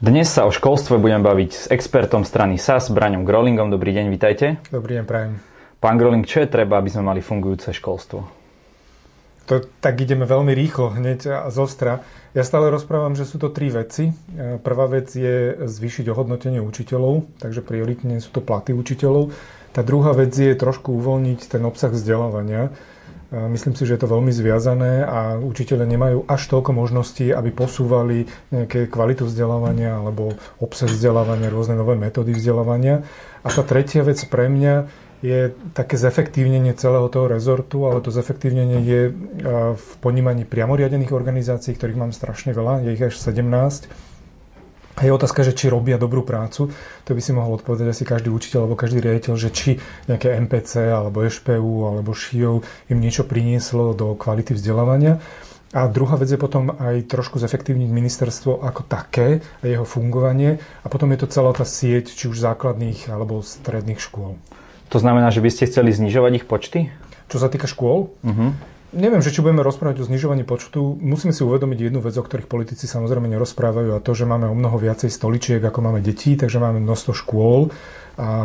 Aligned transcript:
Dnes 0.00 0.32
sa 0.32 0.48
o 0.48 0.50
školstve 0.50 0.96
budem 0.96 1.20
baviť 1.20 1.50
s 1.52 1.64
expertom 1.68 2.24
strany 2.24 2.56
SAS, 2.56 2.88
Braňom 2.88 3.20
Grolingom. 3.20 3.68
Dobrý 3.68 3.92
deň, 3.92 4.08
vitajte. 4.08 4.56
Dobrý 4.72 4.96
deň, 4.96 5.04
prajem. 5.04 5.36
Pán 5.76 6.00
Groling, 6.00 6.24
čo 6.24 6.40
je 6.40 6.48
treba, 6.48 6.80
aby 6.80 6.88
sme 6.88 7.12
mali 7.12 7.20
fungujúce 7.20 7.68
školstvo? 7.76 8.24
To, 9.44 9.54
tak 9.84 10.00
ideme 10.00 10.24
veľmi 10.24 10.56
rýchlo, 10.56 10.96
hneď 10.96 11.44
a 11.44 11.52
zostra. 11.52 12.00
Ja 12.32 12.40
stále 12.48 12.72
rozprávam, 12.72 13.12
že 13.12 13.28
sú 13.28 13.36
to 13.36 13.52
tri 13.52 13.68
veci. 13.68 14.08
E, 14.08 14.56
prvá 14.56 14.88
vec 14.88 15.12
je 15.12 15.68
zvýšiť 15.68 16.08
ohodnotenie 16.08 16.64
učiteľov, 16.64 17.36
takže 17.36 17.60
prioritne 17.60 18.24
sú 18.24 18.32
to 18.32 18.40
platy 18.40 18.72
učiteľov. 18.72 19.36
Tá 19.76 19.84
druhá 19.84 20.16
vec 20.16 20.32
je 20.32 20.56
trošku 20.56 20.96
uvoľniť 20.96 21.44
ten 21.44 21.60
obsah 21.60 21.92
vzdelávania. 21.92 22.72
Myslím 23.30 23.78
si, 23.78 23.86
že 23.86 23.94
je 23.94 24.02
to 24.02 24.10
veľmi 24.10 24.34
zviazané 24.34 25.06
a 25.06 25.38
učiteľe 25.38 25.86
nemajú 25.86 26.26
až 26.26 26.50
toľko 26.50 26.74
možností, 26.74 27.30
aby 27.30 27.54
posúvali 27.54 28.26
nejaké 28.50 28.90
kvalitu 28.90 29.22
vzdelávania 29.22 30.02
alebo 30.02 30.34
obsah 30.58 30.90
vzdelávania, 30.90 31.46
rôzne 31.46 31.78
nové 31.78 31.94
metódy 31.94 32.34
vzdelávania. 32.34 33.06
A 33.46 33.48
tá 33.54 33.62
tretia 33.62 34.02
vec 34.02 34.18
pre 34.26 34.50
mňa 34.50 34.90
je 35.22 35.54
také 35.78 35.94
zefektívnenie 35.94 36.74
celého 36.74 37.06
toho 37.06 37.30
rezortu, 37.30 37.86
ale 37.86 38.02
to 38.02 38.10
zefektívnenie 38.10 38.78
je 38.82 39.00
v 39.78 39.88
ponímaní 40.02 40.42
priamoriadených 40.42 41.14
organizácií, 41.14 41.78
ktorých 41.78 42.00
mám 42.02 42.10
strašne 42.10 42.50
veľa, 42.50 42.82
je 42.82 42.90
ich 42.98 43.04
až 43.04 43.14
17 43.14 44.09
a 45.00 45.08
je 45.08 45.16
otázka, 45.16 45.40
že 45.40 45.56
či 45.56 45.72
robia 45.72 45.96
dobrú 45.96 46.20
prácu. 46.20 46.68
To 47.08 47.10
by 47.16 47.20
si 47.24 47.32
mohol 47.32 47.56
odpovedať 47.56 47.88
asi 47.88 48.04
každý 48.04 48.28
učiteľ 48.28 48.68
alebo 48.68 48.76
každý 48.76 49.00
riaditeľ, 49.00 49.34
že 49.40 49.48
či 49.48 49.80
nejaké 50.04 50.36
MPC 50.44 50.92
alebo 50.92 51.24
EŠPU 51.24 51.88
alebo 51.88 52.12
ŠIO 52.12 52.60
im 52.92 52.98
niečo 53.00 53.24
prinieslo 53.24 53.96
do 53.96 54.12
kvality 54.12 54.52
vzdelávania. 54.52 55.16
A 55.72 55.86
druhá 55.88 56.20
vec 56.20 56.28
je 56.28 56.36
potom 56.36 56.76
aj 56.76 57.08
trošku 57.08 57.40
zefektívniť 57.40 57.88
ministerstvo 57.88 58.60
ako 58.60 58.84
také 58.84 59.40
a 59.62 59.64
jeho 59.64 59.88
fungovanie. 59.88 60.60
A 60.84 60.86
potom 60.92 61.08
je 61.16 61.24
to 61.24 61.32
celá 61.32 61.56
tá 61.56 61.64
sieť, 61.64 62.12
či 62.12 62.28
už 62.28 62.36
základných 62.42 63.08
alebo 63.08 63.40
stredných 63.40 64.02
škôl. 64.02 64.36
To 64.90 64.98
znamená, 64.98 65.30
že 65.30 65.40
by 65.40 65.48
ste 65.48 65.70
chceli 65.70 65.94
znižovať 65.94 66.32
ich 66.42 66.46
počty? 66.50 66.90
Čo 67.30 67.38
sa 67.38 67.46
týka 67.46 67.70
škôl? 67.70 68.10
Uh-huh. 68.20 68.50
Neviem, 68.90 69.22
že 69.22 69.30
či 69.30 69.38
budeme 69.38 69.62
rozprávať 69.62 70.02
o 70.02 70.08
znižovaní 70.10 70.42
počtu. 70.42 70.98
Musíme 70.98 71.30
si 71.30 71.46
uvedomiť 71.46 71.78
jednu 71.78 72.02
vec, 72.02 72.10
o 72.18 72.26
ktorých 72.26 72.50
politici 72.50 72.90
samozrejme 72.90 73.30
nerozprávajú 73.30 73.94
a 73.94 74.02
to, 74.02 74.18
že 74.18 74.26
máme 74.26 74.50
o 74.50 74.54
mnoho 74.58 74.82
viacej 74.82 75.14
stoličiek, 75.14 75.62
ako 75.62 75.78
máme 75.78 76.02
detí, 76.02 76.34
takže 76.34 76.58
máme 76.58 76.82
množstvo 76.82 77.14
škôl 77.14 77.70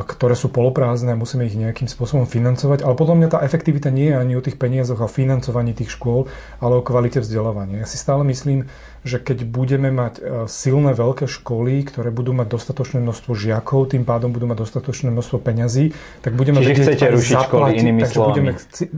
ktoré 0.05 0.35
sú 0.37 0.53
poloprázdne 0.53 1.13
a 1.13 1.19
musíme 1.19 1.47
ich 1.47 1.57
nejakým 1.57 1.89
spôsobom 1.89 2.29
financovať. 2.29 2.85
Ale 2.85 2.93
podľa 2.93 3.15
mňa 3.17 3.27
tá 3.31 3.39
efektivita 3.41 3.89
nie 3.89 4.13
je 4.13 4.19
ani 4.19 4.33
o 4.37 4.43
tých 4.43 4.59
peniazoch 4.59 5.01
a 5.01 5.09
financovaní 5.09 5.73
tých 5.73 5.93
škôl, 5.95 6.27
ale 6.61 6.79
o 6.79 6.85
kvalite 6.85 7.23
vzdelávania. 7.23 7.83
Ja 7.83 7.87
si 7.89 7.97
stále 7.97 8.23
myslím, 8.27 8.69
že 9.05 9.21
keď 9.21 9.45
budeme 9.45 9.93
mať 9.93 10.13
e, 10.17 10.21
silné 10.49 10.97
veľké 10.97 11.29
školy, 11.29 11.85
ktoré 11.85 12.09
budú 12.09 12.33
mať 12.33 12.57
dostatočné 12.57 12.97
množstvo 13.05 13.37
žiakov, 13.37 13.93
tým 13.93 14.01
pádom 14.01 14.33
budú 14.33 14.49
mať 14.49 14.65
dostatočné 14.65 15.13
množstvo 15.13 15.45
peňazí, 15.45 15.93
tak 16.25 16.33
budeme 16.33 16.57
Čiže 16.57 16.69
vedieť 16.73 16.85
chcete 16.89 17.03
aj 17.05 17.13
rušiť 17.13 17.35
zaplatiť, 17.37 17.53
školy 17.53 17.69
inými 17.85 18.01
takže 18.01 18.15
slovami. 18.17 18.33
Budeme, 18.33 18.51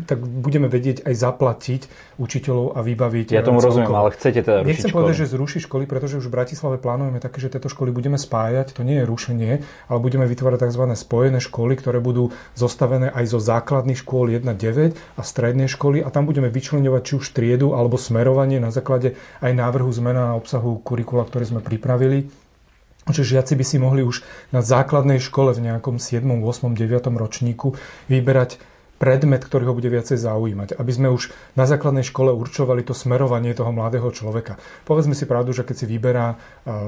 tak 0.07 0.19
budeme 0.23 0.67
vedieť 0.71 0.97
aj 1.03 1.13
zaplatiť 1.13 1.81
učiteľov 2.23 2.67
a 2.73 2.79
vybaviť. 2.87 3.27
Ja 3.35 3.43
tomu 3.43 3.59
rozumiem, 3.59 3.91
ale 3.91 4.15
chcete 4.15 4.39
teda 4.47 4.63
rušiť 4.63 4.71
Nechcem 4.71 4.89
školy. 4.89 4.95
povedať, 4.95 5.15
že 5.19 5.25
zrušiť 5.27 5.61
školy, 5.67 5.83
pretože 5.91 6.15
už 6.23 6.25
v 6.31 6.33
Bratislave 6.39 6.77
plánujeme 6.79 7.19
také, 7.19 7.43
že 7.43 7.51
tieto 7.51 7.67
školy 7.67 7.91
budeme 7.91 8.15
spájať. 8.15 8.79
To 8.79 8.87
nie 8.87 9.03
je 9.03 9.05
rušenie, 9.05 9.51
ale 9.91 9.97
budeme 9.99 10.23
vytvárať 10.23 10.66
tzv. 10.67 10.83
spojené 10.91 11.39
školy, 11.39 11.79
ktoré 11.79 12.03
budú 12.03 12.35
zostavené 12.53 13.07
aj 13.07 13.31
zo 13.31 13.39
základných 13.39 14.03
škôl 14.03 14.35
1-9 14.35 14.93
a 15.15 15.21
strednej 15.23 15.71
školy 15.71 16.03
a 16.03 16.11
tam 16.11 16.27
budeme 16.27 16.51
vyčlenovať 16.51 17.01
či 17.07 17.13
už 17.15 17.25
triedu 17.31 17.71
alebo 17.71 17.95
smerovanie 17.95 18.59
na 18.59 18.69
základe 18.75 19.15
aj 19.39 19.55
návrhu 19.55 19.87
zmena 19.95 20.35
obsahu 20.35 20.83
kurikula, 20.83 21.23
ktoré 21.23 21.47
sme 21.47 21.63
pripravili. 21.63 22.27
Čiže 23.07 23.39
žiaci 23.39 23.53
by 23.55 23.63
si 23.63 23.77
mohli 23.79 24.03
už 24.03 24.19
na 24.51 24.59
základnej 24.59 25.23
škole 25.23 25.55
v 25.55 25.71
nejakom 25.71 25.95
7., 25.95 26.27
8., 26.27 26.75
9. 26.75 27.07
ročníku 27.15 27.79
vyberať 28.11 28.59
predmet, 28.97 29.45
ktorý 29.45 29.69
ho 29.69 29.77
bude 29.77 29.89
viacej 29.89 30.17
zaujímať. 30.17 30.77
Aby 30.77 30.91
sme 30.91 31.07
už 31.13 31.29
na 31.53 31.69
základnej 31.69 32.03
škole 32.03 32.33
určovali 32.33 32.81
to 32.81 32.97
smerovanie 32.97 33.53
toho 33.53 33.69
mladého 33.69 34.09
človeka. 34.09 34.57
Povedzme 34.83 35.13
si 35.13 35.29
pravdu, 35.29 35.53
že 35.53 35.63
keď 35.63 35.75
si 35.77 35.85
vyberá 35.85 36.37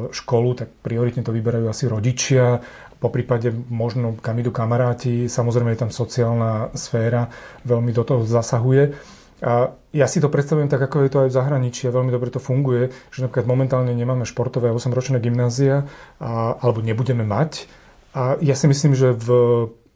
školu, 0.10 0.66
tak 0.66 0.70
prioritne 0.82 1.22
to 1.22 1.32
vyberajú 1.32 1.70
asi 1.70 1.86
rodičia, 1.86 2.60
po 3.00 3.08
prípade 3.08 3.56
možno 3.72 4.20
kam 4.20 4.36
idú 4.44 4.52
kamaráti, 4.52 5.32
samozrejme 5.32 5.72
je 5.72 5.82
tam 5.88 5.92
sociálna 5.92 6.76
sféra, 6.76 7.32
veľmi 7.64 7.96
do 7.96 8.04
toho 8.04 8.28
zasahuje. 8.28 8.92
A 9.40 9.72
ja 9.96 10.06
si 10.12 10.20
to 10.20 10.28
predstavujem 10.28 10.68
tak, 10.68 10.84
ako 10.84 11.08
je 11.08 11.12
to 11.16 11.20
aj 11.24 11.30
v 11.32 11.38
zahraničí 11.40 11.88
a 11.88 11.96
veľmi 11.96 12.12
dobre 12.12 12.28
to 12.28 12.44
funguje, 12.44 12.92
že 13.08 13.24
napríklad 13.24 13.48
momentálne 13.48 13.96
nemáme 13.96 14.28
športové 14.28 14.76
8-ročné 14.76 15.24
gymnázia 15.24 15.88
a, 16.20 16.60
alebo 16.60 16.84
nebudeme 16.84 17.24
mať. 17.24 17.72
A 18.12 18.36
ja 18.44 18.52
si 18.52 18.68
myslím, 18.68 19.00
že 19.00 19.16
v 19.16 19.28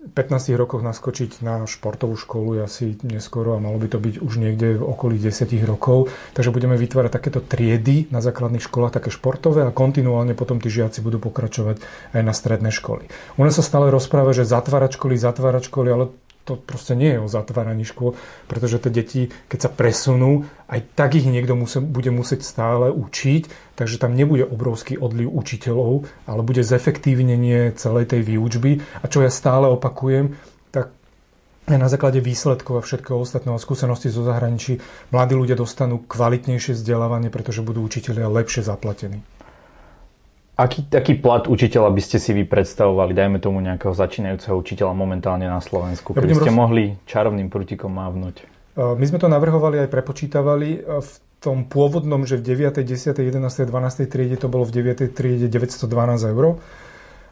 15 0.03 0.59
rokoch 0.59 0.83
naskočiť 0.83 1.39
na 1.47 1.63
športovú 1.63 2.19
školu 2.19 2.59
je 2.59 2.61
asi 2.67 2.85
neskoro 3.07 3.55
a 3.55 3.63
malo 3.63 3.79
by 3.79 3.87
to 3.87 4.03
byť 4.03 4.15
už 4.19 4.33
niekde 4.35 4.75
v 4.75 4.83
okolí 4.83 5.15
10 5.15 5.47
rokov. 5.63 6.11
Takže 6.35 6.51
budeme 6.51 6.75
vytvárať 6.75 7.11
takéto 7.15 7.39
triedy 7.39 8.11
na 8.11 8.19
základných 8.19 8.67
školách, 8.67 8.99
také 8.99 9.15
športové 9.15 9.63
a 9.63 9.71
kontinuálne 9.71 10.35
potom 10.35 10.59
tí 10.59 10.67
žiaci 10.67 10.99
budú 10.99 11.23
pokračovať 11.23 11.79
aj 12.19 12.21
na 12.21 12.35
stredné 12.35 12.75
školy. 12.75 13.07
U 13.39 13.47
nás 13.47 13.55
sa 13.55 13.63
stále 13.63 13.87
rozpráva, 13.87 14.35
že 14.35 14.43
zatvárať 14.43 14.99
školy, 14.99 15.15
zatvárať 15.15 15.71
školy, 15.71 15.87
ale 15.87 16.05
to 16.43 16.59
proste 16.59 16.99
nie 16.99 17.15
je 17.15 17.23
o 17.23 17.31
zatváraní 17.31 17.87
škôl, 17.87 18.19
pretože 18.51 18.83
tie 18.83 18.91
deti, 18.91 19.21
keď 19.47 19.59
sa 19.63 19.69
presunú, 19.71 20.43
aj 20.67 20.83
tak 20.91 21.15
ich 21.15 21.23
niekto 21.23 21.55
musí, 21.55 21.79
bude 21.79 22.11
musieť 22.11 22.43
stále 22.43 22.91
učiť, 22.91 23.75
takže 23.79 23.95
tam 23.95 24.15
nebude 24.15 24.43
obrovský 24.43 24.99
odliv 24.99 25.31
učiteľov, 25.31 26.03
ale 26.27 26.41
bude 26.43 26.59
zefektívnenie 26.59 27.71
celej 27.79 28.11
tej 28.11 28.27
výučby. 28.27 28.83
A 29.01 29.05
čo 29.07 29.23
ja 29.23 29.31
stále 29.31 29.71
opakujem, 29.71 30.35
tak 30.75 30.91
na 31.71 31.87
základe 31.87 32.19
výsledkov 32.19 32.83
a 32.83 32.85
všetkého 32.85 33.23
ostatného 33.23 33.55
skúsenosti 33.55 34.11
zo 34.11 34.27
zahraničí 34.27 34.83
mladí 35.15 35.39
ľudia 35.39 35.55
dostanú 35.55 36.03
kvalitnejšie 36.03 36.75
vzdelávanie, 36.75 37.31
pretože 37.31 37.63
budú 37.63 37.87
učiteľia 37.87 38.27
lepšie 38.27 38.67
zaplatení. 38.67 39.23
Aký, 40.53 40.85
aký 40.93 41.17
plat 41.17 41.49
učiteľa 41.49 41.89
by 41.89 42.01
ste 42.05 42.21
si 42.21 42.29
vy 42.29 42.45
predstavovali, 42.45 43.17
dajme 43.17 43.41
tomu 43.41 43.57
nejakého 43.57 43.89
začínajúceho 43.89 44.53
učiteľa 44.53 44.93
momentálne 44.93 45.49
na 45.49 45.57
Slovensku, 45.57 46.13
keby 46.13 46.37
ste 46.37 46.53
roz... 46.53 46.59
mohli 46.61 46.93
čarovným 47.09 47.49
prutikom 47.49 47.89
mávnuť? 47.89 48.35
My 48.77 49.05
sme 49.05 49.17
to 49.17 49.25
navrhovali 49.29 49.81
aj 49.81 49.89
prepočítavali. 49.89 50.85
V 50.85 51.11
tom 51.41 51.65
pôvodnom, 51.65 52.21
že 52.29 52.37
v 52.37 52.69
9., 52.69 52.85
10., 52.85 53.17
11., 53.17 53.65
12. 53.65 54.05
triede 54.05 54.37
to 54.37 54.45
bolo 54.45 54.65
v 54.69 54.93
9. 54.93 55.09
triede 55.09 55.49
912 55.49 55.89
eur. 56.29 56.61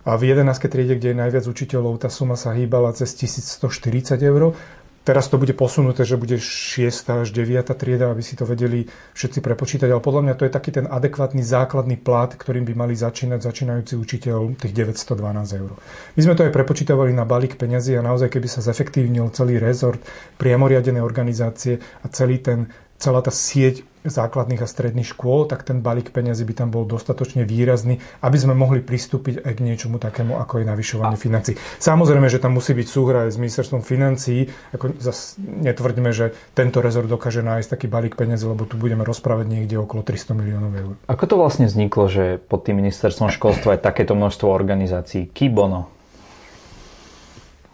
A 0.01 0.17
v 0.17 0.33
11. 0.33 0.49
triede, 0.65 0.97
kde 0.97 1.13
je 1.13 1.17
najviac 1.21 1.45
učiteľov, 1.45 2.01
tá 2.01 2.09
suma 2.09 2.33
sa 2.33 2.57
hýbala 2.57 2.89
cez 2.97 3.13
1140 3.13 4.17
eur. 4.17 4.57
Teraz 5.01 5.33
to 5.33 5.41
bude 5.41 5.57
posunuté, 5.57 6.05
že 6.05 6.13
bude 6.13 6.37
6. 6.37 7.25
až 7.25 7.33
9. 7.33 7.73
trieda, 7.73 8.13
aby 8.13 8.21
si 8.21 8.37
to 8.37 8.45
vedeli 8.45 8.85
všetci 9.17 9.41
prepočítať, 9.41 9.89
ale 9.89 9.97
podľa 9.97 10.21
mňa 10.29 10.35
to 10.37 10.45
je 10.45 10.53
taký 10.53 10.69
ten 10.69 10.85
adekvátny 10.85 11.41
základný 11.41 11.97
plat, 11.97 12.29
ktorým 12.29 12.69
by 12.69 12.73
mali 12.77 12.93
začínať 12.93 13.41
začínajúci 13.41 13.97
učiteľ 13.97 14.61
tých 14.61 14.73
912 14.77 15.57
eur. 15.57 15.73
My 16.13 16.21
sme 16.21 16.37
to 16.37 16.45
aj 16.45 16.53
prepočítavali 16.53 17.17
na 17.17 17.25
balík 17.25 17.57
peňazí 17.57 17.97
a 17.97 18.05
naozaj, 18.05 18.29
keby 18.29 18.45
sa 18.45 18.61
zefektívnil 18.61 19.33
celý 19.33 19.57
rezort, 19.57 19.97
priamoriadené 20.37 21.01
organizácie 21.01 21.81
a 21.81 22.05
celý 22.13 22.37
ten, 22.37 22.69
celá 23.01 23.25
tá 23.25 23.33
sieť 23.33 23.83
základných 24.01 24.61
a 24.65 24.67
stredných 24.69 25.13
škôl, 25.13 25.45
tak 25.45 25.61
ten 25.61 25.81
balík 25.81 26.09
peniazy 26.09 26.41
by 26.41 26.53
tam 26.57 26.69
bol 26.73 26.89
dostatočne 26.89 27.45
výrazný, 27.45 28.01
aby 28.25 28.37
sme 28.37 28.57
mohli 28.57 28.81
pristúpiť 28.81 29.45
aj 29.45 29.53
k 29.53 29.61
niečomu 29.61 30.01
takému, 30.01 30.41
ako 30.41 30.61
je 30.61 30.65
navyšovanie 30.65 31.17
a... 31.17 31.21
financií. 31.21 31.53
Samozrejme, 31.77 32.25
že 32.25 32.41
tam 32.41 32.57
musí 32.57 32.73
byť 32.73 32.87
súhra 32.89 33.29
aj 33.29 33.37
s 33.37 33.37
ministerstvom 33.37 33.85
financií. 33.85 34.49
Ako 34.73 34.97
zas 34.97 35.37
netvrdíme, 35.37 36.09
že 36.09 36.33
tento 36.57 36.81
rezort 36.81 37.05
dokáže 37.05 37.45
nájsť 37.45 37.69
taký 37.77 37.85
balík 37.85 38.17
peniazy, 38.17 38.49
lebo 38.49 38.65
tu 38.65 38.77
budeme 38.77 39.05
rozprávať 39.05 39.45
niekde 39.45 39.77
okolo 39.77 40.01
300 40.01 40.33
miliónov 40.33 40.71
eur. 40.73 40.93
Ako 41.05 41.23
to 41.29 41.35
vlastne 41.37 41.69
vzniklo, 41.69 42.09
že 42.09 42.41
pod 42.41 42.65
tým 42.65 42.81
ministerstvom 42.81 43.29
školstva 43.29 43.77
je 43.77 43.85
takéto 43.85 44.17
množstvo 44.17 44.49
organizácií? 44.49 45.29
Kibono, 45.29 45.93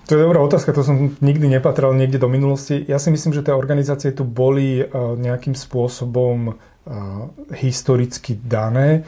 to 0.07 0.15
je 0.15 0.23
dobrá 0.23 0.39
otázka, 0.39 0.71
to 0.71 0.87
som 0.87 1.19
nikdy 1.19 1.51
nepatral 1.51 1.91
niekde 1.91 2.15
do 2.15 2.31
minulosti. 2.31 2.79
Ja 2.87 2.95
si 2.95 3.11
myslím, 3.11 3.35
že 3.35 3.43
tie 3.43 3.51
organizácie 3.51 4.15
tu 4.15 4.23
boli 4.23 4.79
e, 4.79 4.83
nejakým 4.95 5.51
spôsobom 5.51 6.37
e, 6.47 6.53
historicky 7.59 8.39
dané. 8.39 9.03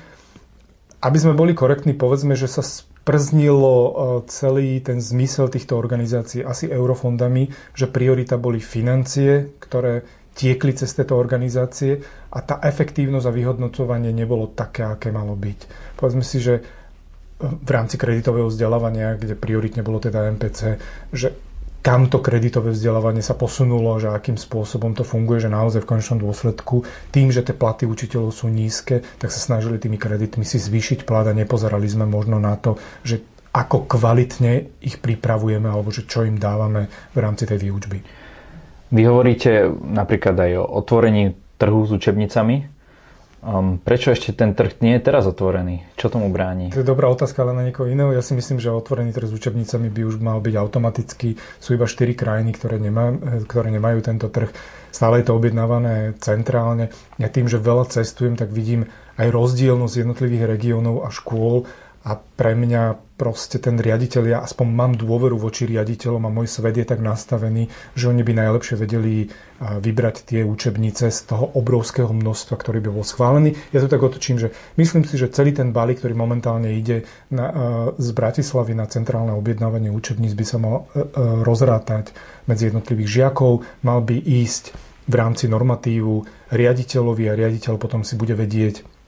Aby 1.00 1.18
sme 1.24 1.40
boli 1.40 1.56
korektní, 1.56 1.96
povedzme, 1.96 2.36
že 2.36 2.52
sa 2.52 2.60
sprznilo 2.60 3.74
e, 3.74 3.92
celý 4.28 4.84
ten 4.84 5.00
zmysel 5.00 5.48
týchto 5.48 5.80
organizácií 5.80 6.44
asi 6.44 6.68
eurofondami, 6.68 7.48
že 7.72 7.88
priorita 7.88 8.36
boli 8.36 8.60
financie, 8.60 9.56
ktoré 9.56 10.04
tiekli 10.36 10.76
cez 10.76 10.92
tieto 10.92 11.16
organizácie 11.16 12.00
a 12.32 12.40
tá 12.44 12.60
efektívnosť 12.60 13.28
a 13.28 13.36
vyhodnocovanie 13.36 14.12
nebolo 14.12 14.52
také, 14.52 14.84
aké 14.84 15.16
malo 15.16 15.36
byť. 15.36 15.60
Povedzme 15.96 16.24
si, 16.24 16.44
že 16.44 16.79
v 17.40 17.70
rámci 17.72 17.96
kreditového 17.96 18.52
vzdelávania, 18.52 19.16
kde 19.16 19.40
prioritne 19.40 19.80
bolo 19.80 20.04
teda 20.04 20.28
MPC, 20.28 20.60
že 21.16 21.32
kam 21.80 22.12
to 22.12 22.20
kreditové 22.20 22.76
vzdelávanie 22.76 23.24
sa 23.24 23.40
posunulo, 23.40 23.96
že 24.04 24.12
akým 24.12 24.36
spôsobom 24.36 24.92
to 24.92 25.08
funguje, 25.08 25.48
že 25.48 25.48
naozaj 25.48 25.88
v 25.88 25.90
konečnom 25.96 26.20
dôsledku 26.20 26.84
tým, 27.16 27.32
že 27.32 27.40
tie 27.40 27.56
platy 27.56 27.88
učiteľov 27.88 28.36
sú 28.36 28.52
nízke, 28.52 29.00
tak 29.16 29.32
sa 29.32 29.40
snažili 29.40 29.80
tými 29.80 29.96
kreditmi 29.96 30.44
si 30.44 30.60
zvýšiť 30.60 31.08
plat 31.08 31.24
a 31.24 31.32
nepozerali 31.32 31.88
sme 31.88 32.04
možno 32.04 32.36
na 32.36 32.60
to, 32.60 32.76
že 33.08 33.24
ako 33.56 33.88
kvalitne 33.88 34.78
ich 34.84 35.00
pripravujeme 35.00 35.72
alebo 35.72 35.90
že 35.90 36.06
čo 36.06 36.28
im 36.28 36.38
dávame 36.38 36.92
v 37.16 37.18
rámci 37.18 37.48
tej 37.48 37.58
výučby. 37.58 37.98
Vy 38.90 39.02
hovoríte 39.06 39.70
napríklad 39.72 40.36
aj 40.36 40.52
o 40.60 40.66
otvorení 40.84 41.34
trhu 41.56 41.82
s 41.86 41.92
učebnicami. 41.94 42.79
Um, 43.40 43.80
prečo 43.80 44.12
ešte 44.12 44.36
ten 44.36 44.52
trh 44.52 44.84
nie 44.84 45.00
je 45.00 45.06
teraz 45.08 45.24
otvorený? 45.24 45.88
Čo 45.96 46.12
tomu 46.12 46.28
bráni? 46.28 46.76
To 46.76 46.84
je 46.84 46.88
dobrá 46.88 47.08
otázka, 47.08 47.48
ale 47.48 47.56
na 47.56 47.64
niekoho 47.64 47.88
iného. 47.88 48.12
Ja 48.12 48.20
si 48.20 48.36
myslím, 48.36 48.60
že 48.60 48.68
otvorený 48.68 49.16
trh 49.16 49.32
s 49.32 49.36
učebnicami 49.40 49.88
by 49.88 50.02
už 50.04 50.20
mal 50.20 50.44
byť 50.44 50.56
automaticky. 50.60 51.40
Sú 51.64 51.72
iba 51.72 51.88
4 51.88 52.20
krajiny, 52.20 52.52
ktoré, 52.52 52.84
nemá, 52.84 53.16
ktoré 53.48 53.72
nemajú 53.72 54.04
tento 54.04 54.28
trh. 54.28 54.52
Stále 54.92 55.24
je 55.24 55.32
to 55.32 55.40
objednávané 55.40 56.20
centrálne. 56.20 56.92
Ja 57.16 57.32
tým, 57.32 57.48
že 57.48 57.64
veľa 57.64 57.88
cestujem, 57.88 58.36
tak 58.36 58.52
vidím 58.52 58.92
aj 59.16 59.32
rozdielnosť 59.32 59.96
jednotlivých 60.04 60.44
regiónov 60.44 61.08
a 61.08 61.10
škôl 61.12 61.64
a 62.08 62.16
pre 62.16 62.56
mňa 62.56 62.96
proste 63.20 63.60
ten 63.60 63.76
riaditeľ, 63.76 64.24
ja 64.32 64.40
aspoň 64.40 64.68
mám 64.72 64.94
dôveru 64.96 65.36
voči 65.36 65.68
riaditeľom 65.68 66.24
a 66.24 66.32
môj 66.32 66.48
svet 66.48 66.80
je 66.80 66.88
tak 66.88 67.04
nastavený, 67.04 67.68
že 67.92 68.08
oni 68.08 68.24
by 68.24 68.32
najlepšie 68.40 68.80
vedeli 68.80 69.28
vybrať 69.60 70.24
tie 70.24 70.48
učebnice 70.48 71.12
z 71.12 71.20
toho 71.28 71.52
obrovského 71.60 72.08
množstva, 72.08 72.56
ktorý 72.56 72.80
by 72.80 72.90
bol 72.96 73.04
schválený. 73.04 73.60
Ja 73.76 73.84
to 73.84 73.92
tak 73.92 74.00
otočím, 74.00 74.40
že 74.40 74.56
myslím 74.80 75.04
si, 75.04 75.20
že 75.20 75.28
celý 75.28 75.52
ten 75.52 75.76
balík, 75.76 76.00
ktorý 76.00 76.16
momentálne 76.16 76.72
ide 76.72 77.04
na, 77.28 77.52
z 78.00 78.10
Bratislavy 78.16 78.72
na 78.72 78.88
centrálne 78.88 79.36
objednávanie 79.36 79.92
učebníc, 79.92 80.32
by 80.32 80.46
sa 80.48 80.58
mal 80.64 80.88
e, 80.96 81.04
e, 81.04 81.44
rozrátať 81.44 82.16
medzi 82.48 82.72
jednotlivých 82.72 83.10
žiakov, 83.12 83.68
mal 83.84 84.00
by 84.00 84.16
ísť 84.16 84.72
v 85.10 85.14
rámci 85.20 85.52
normatívu 85.52 86.24
riaditeľovi 86.56 87.28
a 87.28 87.36
riaditeľ 87.36 87.76
potom 87.76 88.08
si 88.08 88.16
bude 88.16 88.38
vedieť 88.38 88.99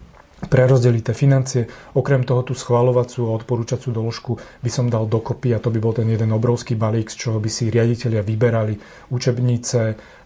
prerozdeliť 0.42 1.02
tie 1.06 1.16
financie. 1.16 1.62
Okrem 1.94 2.26
toho 2.26 2.42
tú 2.42 2.58
schvalovacú 2.58 3.30
a 3.30 3.36
odporúčacú 3.38 3.94
doložku 3.94 4.32
by 4.62 4.70
som 4.72 4.90
dal 4.90 5.06
dokopy 5.06 5.54
a 5.54 5.62
to 5.62 5.70
by 5.70 5.78
bol 5.78 5.94
ten 5.94 6.10
jeden 6.10 6.34
obrovský 6.34 6.74
balík, 6.74 7.14
z 7.14 7.28
čoho 7.28 7.38
by 7.38 7.50
si 7.52 7.70
riaditeľia 7.70 8.26
vyberali 8.26 8.74
učebnice 9.14 9.80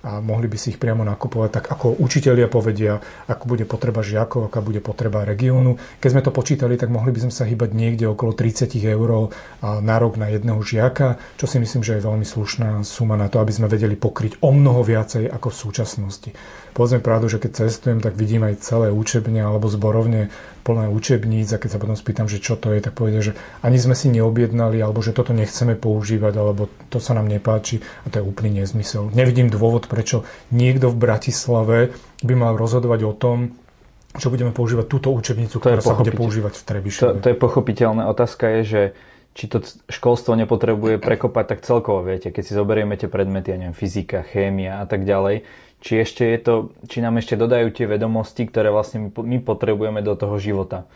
a 0.06 0.22
mohli 0.22 0.46
by 0.46 0.54
si 0.54 0.69
ich 0.69 0.78
priamo 0.78 1.02
nakupovať 1.02 1.50
tak, 1.50 1.66
ako 1.74 1.98
učitelia 1.98 2.46
povedia, 2.46 3.02
ako 3.25 3.44
bude 3.50 3.66
potreba 3.66 4.06
žiakov, 4.06 4.54
aká 4.54 4.62
bude 4.62 4.78
potreba 4.78 5.25
regiónu. 5.25 5.81
Keď 5.98 6.10
sme 6.13 6.22
to 6.22 6.30
počítali, 6.30 6.78
tak 6.78 6.94
mohli 6.94 7.10
by 7.10 7.25
sme 7.25 7.34
sa 7.34 7.42
hýbať 7.50 7.74
niekde 7.74 8.06
okolo 8.06 8.38
30 8.38 8.69
eur 8.86 9.34
na 9.66 9.96
rok 9.98 10.22
na 10.22 10.30
jedného 10.30 10.62
žiaka, 10.62 11.18
čo 11.42 11.50
si 11.50 11.57
myslím, 11.57 11.81
že 11.81 11.98
je 11.98 12.06
veľmi 12.06 12.22
slušná 12.22 12.86
suma 12.86 13.18
na 13.18 13.34
to, 13.34 13.42
aby 13.42 13.50
sme 13.50 13.66
vedeli 13.66 13.98
pokryť 13.98 14.46
o 14.46 14.54
mnoho 14.54 14.86
viacej 14.86 15.25
ako 15.25 15.50
v 15.50 15.57
súčasnosti. 15.57 16.30
Povedzme 16.78 17.01
pravdu, 17.01 17.25
že 17.25 17.42
keď 17.42 17.66
cestujem, 17.66 17.98
tak 17.98 18.13
vidím 18.13 18.46
aj 18.46 18.62
celé 18.62 18.94
učebne 18.94 19.42
alebo 19.42 19.66
zborovne 19.72 20.30
plné 20.66 20.90
učebníc 20.90 21.54
a 21.54 21.62
keď 21.62 21.78
sa 21.78 21.80
potom 21.80 21.94
spýtam, 21.94 22.26
že 22.26 22.42
čo 22.42 22.58
to 22.58 22.74
je, 22.74 22.82
tak 22.82 22.98
povedia, 22.98 23.22
že 23.22 23.38
ani 23.62 23.78
sme 23.78 23.94
si 23.94 24.10
neobjednali 24.10 24.82
alebo 24.82 25.06
že 25.06 25.14
toto 25.14 25.30
nechceme 25.30 25.78
používať 25.78 26.34
alebo 26.34 26.66
to 26.90 26.98
sa 26.98 27.14
nám 27.14 27.30
nepáči 27.30 27.86
a 28.02 28.10
to 28.10 28.18
je 28.18 28.24
úplný 28.26 28.66
nezmysel. 28.66 29.14
Nevidím 29.14 29.54
dôvod, 29.54 29.86
prečo 29.86 30.26
niekto 30.50 30.90
v 30.90 30.98
Bratislave 30.98 31.78
by 32.26 32.34
mal 32.34 32.58
rozhodovať 32.58 33.00
o 33.06 33.14
tom, 33.14 33.38
čo 34.18 34.34
budeme 34.34 34.50
používať 34.50 34.90
túto 34.90 35.14
učebnicu, 35.14 35.62
ktorá 35.62 35.86
sa 35.86 35.94
bude 35.94 36.18
používať 36.18 36.58
v 36.58 36.64
Trebišove. 36.66 37.06
To, 37.06 37.22
to 37.22 37.28
je 37.30 37.38
pochopiteľné. 37.38 38.02
Otázka 38.10 38.50
je, 38.58 38.62
že 38.66 38.82
či 39.36 39.52
to 39.52 39.60
školstvo 39.92 40.32
nepotrebuje 40.40 41.04
prekopať 41.04 41.46
tak 41.46 41.60
celkovo, 41.68 42.08
viete, 42.08 42.32
keď 42.32 42.44
si 42.48 42.56
zoberieme 42.56 42.96
tie 42.96 43.12
predmety, 43.12 43.52
ja 43.52 43.60
neviem, 43.60 43.76
fyzika, 43.76 44.24
chémia 44.24 44.80
a 44.80 44.88
tak 44.88 45.04
ďalej, 45.04 45.44
či, 45.86 46.02
ešte 46.02 46.26
je 46.26 46.40
to, 46.42 46.54
či 46.90 46.98
nám 47.06 47.22
ešte 47.22 47.38
dodajú 47.38 47.70
tie 47.70 47.86
vedomosti, 47.86 48.50
ktoré 48.50 48.74
vlastne 48.74 49.14
my 49.14 49.38
potrebujeme 49.46 50.02
do 50.02 50.18
toho 50.18 50.42
života. 50.42 50.90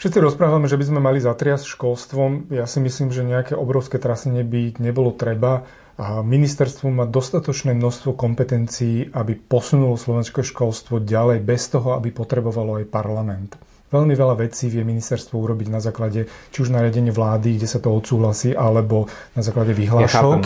Všetci 0.00 0.24
rozprávame, 0.24 0.68
že 0.68 0.80
by 0.80 0.84
sme 0.88 1.00
mali 1.04 1.20
zatriasť 1.20 1.68
školstvom. 1.68 2.48
Ja 2.52 2.64
si 2.64 2.80
myslím, 2.80 3.12
že 3.12 3.24
nejaké 3.24 3.52
obrovské 3.52 4.00
trasenie 4.00 4.40
by 4.40 4.80
nebolo 4.80 5.12
treba. 5.12 5.68
A 5.96 6.20
ministerstvo 6.20 6.92
má 6.92 7.08
dostatočné 7.08 7.72
množstvo 7.72 8.12
kompetencií, 8.12 9.08
aby 9.16 9.32
posunulo 9.32 9.96
slovenské 9.96 10.44
školstvo 10.44 11.00
ďalej 11.00 11.40
bez 11.40 11.72
toho, 11.72 11.96
aby 11.96 12.12
potrebovalo 12.12 12.84
aj 12.84 12.92
parlament. 12.92 13.56
Veľmi 13.88 14.12
veľa 14.12 14.36
vecí 14.36 14.68
vie 14.68 14.84
ministerstvo 14.84 15.40
urobiť 15.40 15.68
na 15.72 15.80
základe 15.80 16.28
či 16.52 16.58
už 16.60 16.68
nariadenie 16.68 17.16
vlády, 17.16 17.56
kde 17.56 17.64
sa 17.64 17.80
to 17.80 17.88
odsúhlasí, 17.96 18.52
alebo 18.52 19.08
na 19.32 19.40
základe 19.40 19.72
vyhlášok. 19.72 20.12
Ja 20.12 20.20
chápem, 20.20 20.42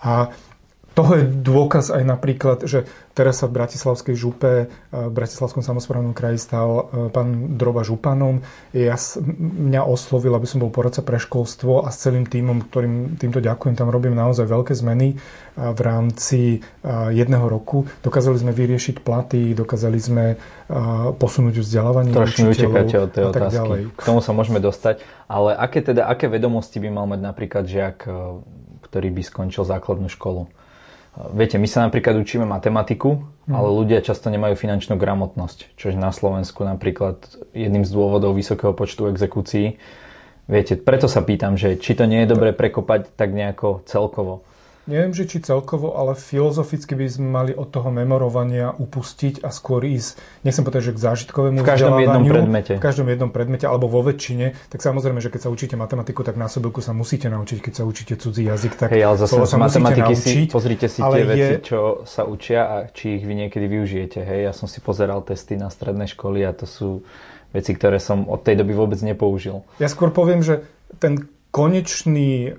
a 0.00 0.12
toho 1.00 1.12
je 1.16 1.24
dôkaz 1.24 1.96
aj 1.96 2.04
napríklad, 2.04 2.68
že 2.68 2.84
teraz 3.16 3.40
sa 3.40 3.48
v 3.48 3.56
Bratislavskej 3.56 4.12
župe, 4.12 4.52
e, 4.52 4.66
v 4.92 5.12
Bratislavskom 5.12 5.64
samozprávnom 5.64 6.12
kraji 6.12 6.36
stal 6.36 6.68
e, 6.92 7.08
pán 7.08 7.56
Droba 7.56 7.80
županom. 7.80 8.44
Ja, 8.76 9.00
mňa 9.40 9.88
oslovil, 9.88 10.36
aby 10.36 10.44
som 10.44 10.60
bol 10.60 10.68
poradca 10.68 11.00
pre 11.00 11.16
školstvo 11.16 11.88
a 11.88 11.88
s 11.88 12.04
celým 12.04 12.28
týmom, 12.28 12.68
ktorým 12.68 13.16
týmto 13.16 13.40
ďakujem, 13.40 13.80
tam 13.80 13.88
robím 13.88 14.12
naozaj 14.12 14.44
veľké 14.44 14.76
zmeny 14.76 15.16
e, 15.16 15.16
v 15.56 15.80
rámci 15.80 16.60
jedného 17.12 17.46
roku. 17.48 17.88
Dokázali 18.04 18.36
sme 18.40 18.52
vyriešiť 18.52 19.00
platy, 19.04 19.52
dokázali 19.52 19.98
sme 20.00 20.24
posunúť 21.18 21.60
vzdelávanie 21.60 22.14
Trošku 22.14 22.50
utekáte 22.50 22.96
od 22.96 23.10
tej 23.10 23.24
otázky. 23.28 23.56
Ďalej. 23.56 23.80
K 23.92 24.02
tomu 24.06 24.20
sa 24.24 24.32
môžeme 24.32 24.62
dostať. 24.62 25.02
Ale 25.26 25.52
aké, 25.54 25.84
teda, 25.84 26.08
aké 26.08 26.30
vedomosti 26.30 26.78
by 26.80 26.88
mal 26.90 27.06
mať 27.10 27.20
napríklad 27.20 27.64
žiak, 27.66 28.06
ktorý 28.88 29.08
by 29.12 29.22
skončil 29.22 29.62
základnú 29.66 30.08
školu? 30.10 30.50
Viete, 31.10 31.58
my 31.58 31.66
sa 31.66 31.82
napríklad 31.84 32.16
učíme 32.22 32.46
matematiku, 32.46 33.18
mm. 33.50 33.52
ale 33.52 33.68
ľudia 33.68 33.98
často 34.00 34.30
nemajú 34.30 34.54
finančnú 34.54 34.94
gramotnosť, 34.94 35.74
čo 35.74 35.90
je 35.90 35.98
na 35.98 36.14
Slovensku 36.14 36.62
napríklad 36.62 37.26
jedným 37.50 37.82
z 37.82 37.90
dôvodov 37.90 38.38
vysokého 38.38 38.70
počtu 38.72 39.10
exekúcií. 39.10 39.76
Viete, 40.50 40.78
preto 40.78 41.06
sa 41.06 41.22
pýtam, 41.22 41.58
že 41.58 41.78
či 41.78 41.94
to 41.98 42.06
nie 42.06 42.26
je 42.26 42.30
dobré 42.30 42.54
prekopať 42.54 43.14
tak 43.14 43.34
nejako 43.34 43.86
celkovo 43.86 44.46
neviem, 44.90 45.14
že 45.14 45.30
či 45.30 45.38
celkovo, 45.38 45.94
ale 45.94 46.18
filozoficky 46.18 46.98
by 46.98 47.06
sme 47.06 47.28
mali 47.30 47.52
od 47.54 47.70
toho 47.70 47.94
memorovania 47.94 48.74
upustiť 48.74 49.46
a 49.46 49.54
skôr 49.54 49.86
ísť, 49.86 50.18
nechcem 50.42 50.66
povedať, 50.66 50.90
že 50.90 50.92
k 50.98 51.00
zážitkovému 51.06 51.62
V 51.62 51.64
každom 51.64 52.02
jednom 52.02 52.26
predmete. 52.26 52.72
V 52.76 52.82
každom 52.82 53.06
jednom 53.06 53.30
predmete, 53.30 53.70
alebo 53.70 53.86
vo 53.86 54.02
väčšine, 54.02 54.58
tak 54.66 54.82
samozrejme, 54.82 55.22
že 55.22 55.30
keď 55.30 55.46
sa 55.46 55.50
učíte 55.54 55.78
matematiku, 55.78 56.26
tak 56.26 56.34
násobilku 56.34 56.82
sa 56.82 56.90
musíte 56.90 57.30
naučiť, 57.30 57.58
keď 57.62 57.72
sa 57.78 57.84
učíte 57.86 58.18
cudzí 58.18 58.50
jazyk, 58.50 58.74
tak 58.74 58.90
Hej, 58.90 59.06
ale 59.06 59.16
zase 59.22 59.38
sa 59.46 59.56
matematiky 59.62 60.12
naučiť, 60.18 60.50
si, 60.50 60.50
pozrite 60.50 60.86
si 60.90 60.98
tie 60.98 61.22
je... 61.22 61.28
veci, 61.30 61.54
čo 61.62 62.02
sa 62.02 62.26
učia 62.26 62.60
a 62.66 62.76
či 62.90 63.22
ich 63.22 63.24
vy 63.24 63.46
niekedy 63.46 63.70
využijete. 63.70 64.26
Hej, 64.26 64.50
ja 64.50 64.52
som 64.52 64.66
si 64.66 64.82
pozeral 64.82 65.22
testy 65.22 65.54
na 65.54 65.70
strednej 65.70 66.10
školy 66.10 66.42
a 66.42 66.50
to 66.50 66.66
sú 66.66 67.06
veci, 67.54 67.74
ktoré 67.74 68.02
som 68.02 68.26
od 68.26 68.42
tej 68.42 68.62
doby 68.62 68.74
vôbec 68.74 68.98
nepoužil. 69.02 69.62
Ja 69.78 69.86
skôr 69.86 70.10
poviem, 70.10 70.42
že 70.42 70.66
ten 70.98 71.30
konečný 71.50 72.46
e, 72.46 72.50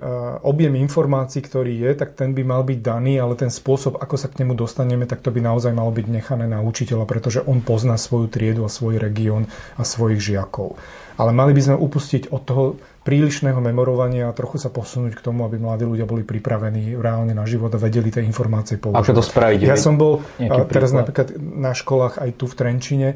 objem 0.44 0.76
informácií, 0.76 1.40
ktorý 1.40 1.72
je, 1.80 1.90
tak 1.96 2.12
ten 2.12 2.36
by 2.36 2.44
mal 2.44 2.60
byť 2.60 2.78
daný, 2.84 3.16
ale 3.16 3.40
ten 3.40 3.48
spôsob, 3.48 3.96
ako 3.96 4.20
sa 4.20 4.28
k 4.28 4.44
nemu 4.44 4.52
dostaneme, 4.52 5.08
tak 5.08 5.24
to 5.24 5.32
by 5.32 5.40
naozaj 5.40 5.72
malo 5.72 5.88
byť 5.88 6.06
nechané 6.12 6.44
na 6.44 6.60
učiteľa, 6.60 7.08
pretože 7.08 7.40
on 7.40 7.64
pozná 7.64 7.96
svoju 7.96 8.28
triedu 8.28 8.68
a 8.68 8.70
svoj 8.70 9.00
región 9.00 9.48
a 9.80 9.82
svojich 9.88 10.20
žiakov. 10.20 10.76
Ale 11.16 11.32
mali 11.32 11.56
by 11.56 11.72
sme 11.72 11.76
upustiť 11.80 12.32
od 12.32 12.42
toho 12.44 12.64
prílišného 13.04 13.60
memorovania 13.64 14.28
a 14.28 14.36
trochu 14.36 14.60
sa 14.60 14.68
posunúť 14.68 15.16
k 15.16 15.24
tomu, 15.24 15.48
aby 15.48 15.56
mladí 15.56 15.88
ľudia 15.88 16.04
boli 16.04 16.24
pripravení 16.24 16.92
reálne 16.96 17.32
na 17.32 17.48
život 17.48 17.72
a 17.72 17.80
vedeli 17.80 18.12
tie 18.12 18.20
informácie 18.20 18.76
použiť. 18.76 19.00
Ako 19.00 19.16
to 19.16 19.24
spraviť? 19.24 19.58
Ja 19.64 19.80
som 19.80 19.96
bol 19.96 20.20
e, 20.36 20.48
teraz 20.68 20.92
napríklad 20.92 21.32
na 21.40 21.72
školách 21.72 22.20
aj 22.20 22.30
tu 22.36 22.44
v 22.44 22.54
Trenčine 22.60 23.08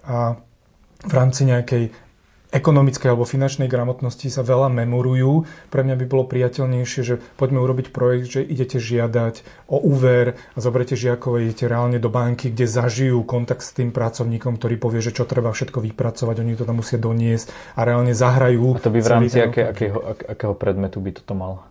a 0.00 0.40
v 1.00 1.12
rámci 1.12 1.44
nejakej 1.44 2.09
ekonomickej 2.50 3.08
alebo 3.14 3.26
finančnej 3.26 3.70
gramotnosti 3.70 4.26
sa 4.26 4.42
veľa 4.42 4.70
memorujú. 4.70 5.46
Pre 5.70 5.82
mňa 5.86 5.94
by 5.94 6.04
bolo 6.06 6.24
priateľnejšie, 6.26 7.00
že 7.06 7.14
poďme 7.38 7.62
urobiť 7.62 7.94
projekt, 7.94 8.38
že 8.38 8.40
idete 8.42 8.82
žiadať 8.82 9.66
o 9.70 9.78
úver 9.78 10.34
a 10.54 10.58
zoberete 10.58 10.98
žiakov 10.98 11.38
a 11.38 11.42
idete 11.46 11.70
reálne 11.70 12.02
do 12.02 12.10
banky, 12.10 12.50
kde 12.50 12.66
zažijú 12.66 13.22
kontakt 13.22 13.62
s 13.62 13.74
tým 13.74 13.94
pracovníkom, 13.94 14.58
ktorý 14.58 14.76
povie, 14.76 15.00
že 15.00 15.14
čo 15.14 15.24
treba 15.24 15.54
všetko 15.54 15.78
vypracovať, 15.78 16.36
oni 16.42 16.58
to 16.58 16.66
tam 16.66 16.82
musia 16.82 16.98
doniesť 16.98 17.78
a 17.78 17.86
reálne 17.86 18.12
zahrajú. 18.12 18.76
A 18.76 18.82
to 18.82 18.92
by 18.92 19.00
v 19.00 19.08
rámci 19.08 19.38
aké, 19.38 19.62
akého, 19.70 19.98
akého 20.26 20.54
predmetu 20.58 20.98
by 20.98 21.10
toto 21.14 21.34
mal? 21.38 21.70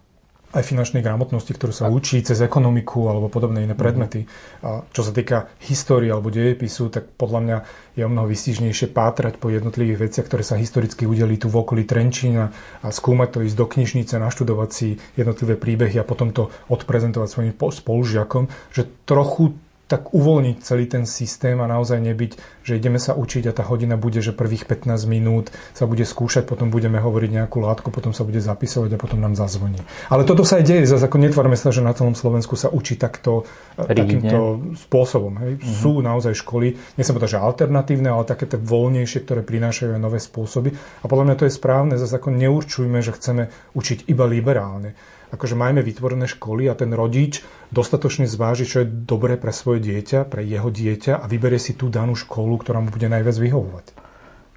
Aj 0.49 0.65
finančnej 0.65 1.05
gramotnosti, 1.05 1.53
ktorú 1.53 1.69
sa 1.69 1.93
učí 1.93 2.25
cez 2.25 2.41
ekonomiku 2.41 3.05
alebo 3.05 3.29
podobné 3.29 3.69
iné 3.69 3.77
mhm. 3.77 3.81
predmety. 3.81 4.21
A 4.65 4.81
čo 4.89 5.05
sa 5.05 5.13
týka 5.13 5.53
histórie 5.61 6.09
alebo 6.09 6.33
dejepisu, 6.33 6.89
tak 6.89 7.13
podľa 7.13 7.39
mňa 7.45 7.57
je 7.93 8.03
o 8.05 8.09
mnoho 8.09 8.25
vystižnejšie 8.25 8.89
pátrať 8.89 9.37
po 9.37 9.53
jednotlivých 9.53 10.09
veciach, 10.09 10.25
ktoré 10.25 10.41
sa 10.41 10.57
historicky 10.57 11.05
udeli 11.05 11.37
tu 11.37 11.51
v 11.51 11.59
okolí 11.61 11.83
Trenčína 11.85 12.49
a 12.81 12.87
skúmať 12.89 13.29
to, 13.29 13.39
ísť 13.45 13.57
do 13.57 13.65
knižnice, 13.69 14.13
naštudovať 14.17 14.69
si 14.73 14.87
jednotlivé 15.13 15.53
príbehy 15.59 16.01
a 16.01 16.07
potom 16.07 16.33
to 16.33 16.49
odprezentovať 16.71 17.27
svojim 17.29 17.53
spolužiakom, 17.53 18.49
že 18.73 18.89
trochu 19.05 19.53
tak 19.89 20.13
uvoľniť 20.13 20.57
celý 20.61 20.85
ten 20.85 21.09
systém 21.09 21.57
a 21.57 21.65
naozaj 21.65 21.97
nebyť, 21.97 22.61
že 22.61 22.77
ideme 22.77 23.01
sa 23.01 23.17
učiť 23.17 23.49
a 23.49 23.57
tá 23.57 23.65
hodina 23.65 23.97
bude, 23.97 24.21
že 24.21 24.37
prvých 24.37 24.69
15 24.69 25.09
minút 25.09 25.49
sa 25.73 25.89
bude 25.89 26.05
skúšať, 26.05 26.45
potom 26.45 26.69
budeme 26.69 27.01
hovoriť 27.01 27.41
nejakú 27.41 27.57
látku, 27.57 27.89
potom 27.89 28.13
sa 28.13 28.21
bude 28.21 28.37
zapisovať 28.37 28.93
a 28.93 29.01
potom 29.01 29.17
nám 29.17 29.33
zazvoní. 29.33 29.81
Ale 30.13 30.29
toto 30.29 30.45
sa 30.45 30.61
aj 30.61 30.69
deje, 30.69 30.85
zase 30.85 31.09
ako 31.09 31.17
netvárme 31.17 31.57
sa, 31.57 31.73
že 31.73 31.81
na 31.81 31.97
celom 31.97 32.13
Slovensku 32.13 32.53
sa 32.53 32.69
učí 32.69 33.01
takto, 33.01 33.49
e, 33.81 33.89
Rigidne. 33.89 34.29
takýmto 34.29 34.39
spôsobom. 34.85 35.33
Hej. 35.41 35.51
Uh-huh. 35.57 35.73
Sú 35.73 35.93
naozaj 36.05 36.37
školy, 36.37 36.77
nechcem 36.93 37.17
povedať, 37.17 37.41
že 37.41 37.41
alternatívne, 37.41 38.13
ale 38.13 38.29
také 38.29 38.45
tie 38.45 38.61
voľnejšie, 38.61 39.25
ktoré 39.25 39.41
prinášajú 39.41 39.97
aj 39.97 40.01
nové 40.05 40.21
spôsoby. 40.21 40.69
A 41.01 41.05
podľa 41.09 41.33
mňa 41.33 41.35
to 41.41 41.47
je 41.49 41.57
správne, 41.57 41.97
zase 41.97 42.13
ako 42.13 42.29
neurčujme, 42.29 43.01
že 43.01 43.17
chceme 43.17 43.49
učiť 43.73 44.05
iba 44.05 44.29
liberálne 44.29 44.93
akože 45.29 45.55
majme 45.57 45.81
vytvorené 45.85 46.25
školy 46.25 46.69
a 46.69 46.77
ten 46.77 46.93
rodič 46.93 47.45
dostatočne 47.69 48.25
zváži, 48.25 48.65
čo 48.65 48.81
je 48.83 48.91
dobré 48.91 49.37
pre 49.37 49.53
svoje 49.53 49.85
dieťa, 49.85 50.25
pre 50.25 50.41
jeho 50.41 50.69
dieťa 50.69 51.21
a 51.21 51.25
vyberie 51.29 51.61
si 51.61 51.77
tú 51.77 51.89
danú 51.89 52.17
školu, 52.17 52.61
ktorá 52.61 52.81
mu 52.81 52.89
bude 52.89 53.05
najviac 53.09 53.37
vyhovovať. 53.37 53.85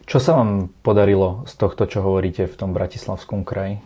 Čo 0.02 0.18
sa 0.18 0.34
vám 0.34 0.72
podarilo 0.82 1.46
z 1.46 1.54
tohto, 1.56 1.86
čo 1.86 2.02
hovoríte 2.02 2.50
v 2.50 2.58
tom 2.58 2.74
Bratislavskom 2.74 3.46
kraji? 3.46 3.78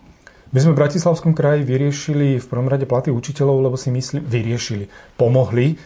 My 0.54 0.62
sme 0.62 0.72
v 0.72 0.80
Bratislavskom 0.86 1.34
kraji 1.34 1.66
vyriešili 1.66 2.38
v 2.38 2.46
prvom 2.46 2.70
rade 2.70 2.86
platy 2.86 3.10
učiteľov, 3.10 3.66
lebo 3.66 3.76
si 3.76 3.90
myslím, 3.90 4.22
vyriešili, 4.24 4.86
pomohli 5.18 5.74
e, 5.74 5.76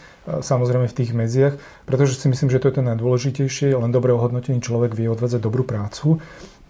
samozrejme 0.44 0.84
v 0.84 0.96
tých 1.00 1.16
medziach, 1.16 1.56
pretože 1.88 2.20
si 2.20 2.28
myslím, 2.28 2.52
že 2.52 2.60
to 2.60 2.68
je 2.68 2.78
to 2.78 2.82
najdôležitejšie, 2.84 3.72
len 3.72 3.90
dobre 3.90 4.12
ohodnotený 4.12 4.60
človek 4.60 4.92
vie 4.92 5.08
odvádzať 5.08 5.40
dobrú 5.40 5.64
prácu. 5.64 6.20